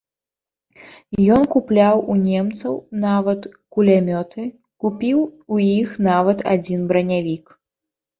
[1.33, 4.45] Ён купляў у немцаў нават кулямёты,
[4.87, 5.19] купіў
[5.57, 7.45] у іх нават адзін бранявік!